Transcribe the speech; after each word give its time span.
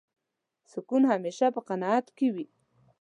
سکون 0.71 1.03
همېشه 1.11 1.45
په 1.55 1.61
قناعت 1.67 2.07
کې 2.17 2.27
وي. 2.33 2.45